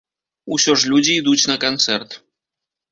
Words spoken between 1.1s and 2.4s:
ідуць на канцэрт.